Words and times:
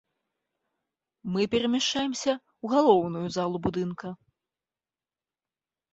Мы 1.35 1.41
перамяшчаемся 1.51 2.33
ў 2.37 2.65
галоўную 2.77 3.27
залу 3.39 3.57
будынка. 3.69 4.17